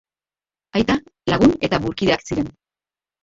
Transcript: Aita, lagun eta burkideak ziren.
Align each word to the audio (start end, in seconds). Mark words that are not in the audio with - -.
Aita, 0.79 0.95
lagun 1.33 1.53
eta 1.69 1.81
burkideak 1.85 2.25
ziren. 2.31 2.51